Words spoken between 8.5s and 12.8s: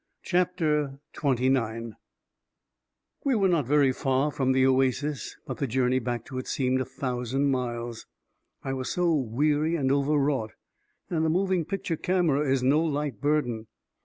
I was so weary and overwrought— and a moving picture camera is